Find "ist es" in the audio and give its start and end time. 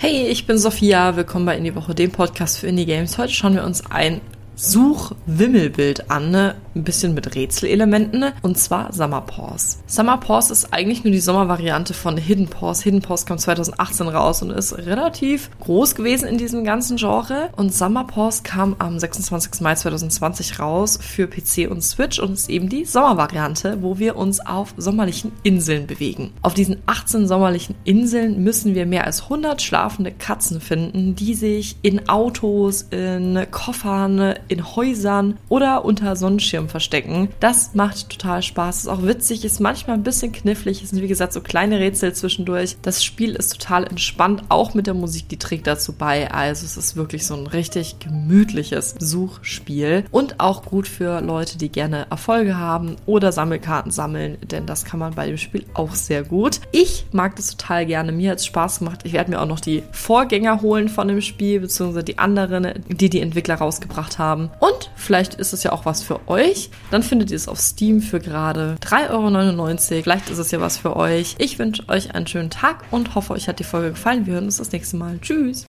65.34-65.62, 70.30-70.50